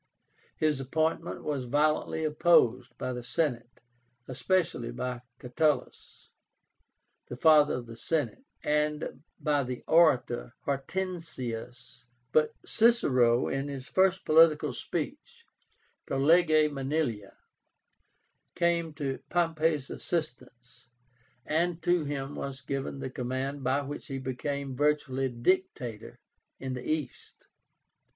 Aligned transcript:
His 0.57 0.79
appointment 0.79 1.43
was 1.43 1.65
violently 1.65 2.23
opposed 2.23 2.97
by 2.97 3.13
the 3.13 3.23
Senate, 3.23 3.81
especially 4.27 4.89
by 4.89 5.21
CATULUS, 5.37 6.31
the 7.27 7.37
"father 7.37 7.75
of 7.75 7.85
the 7.85 7.95
Senate," 7.95 8.43
and 8.63 9.21
by 9.39 9.63
the 9.63 9.83
orator 9.87 10.55
HORTENSIUS; 10.65 12.05
but 12.31 12.55
CICERO 12.65 13.41
with 13.43 13.67
his 13.67 13.85
first 13.87 14.25
political 14.25 14.73
speech 14.73 15.45
(Pro 16.07 16.17
Lege 16.17 16.71
Manilia) 16.71 17.37
came 18.55 18.95
to 18.95 19.19
Pompey's 19.29 19.91
assistance, 19.91 20.89
and 21.45 21.79
to 21.83 22.05
him 22.05 22.33
was 22.33 22.61
given 22.61 22.97
the 23.01 23.11
command 23.11 23.63
by 23.63 23.81
which 23.83 24.07
he 24.07 24.17
became 24.17 24.75
virtually 24.75 25.29
dictator 25.29 26.19
in 26.59 26.73
the 26.73 26.89
East. 26.91 27.45